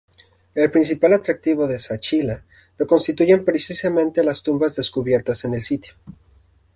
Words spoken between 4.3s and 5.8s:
tumbas descubiertas en el